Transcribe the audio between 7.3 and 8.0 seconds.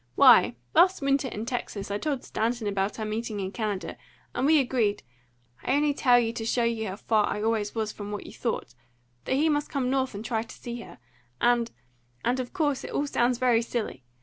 always was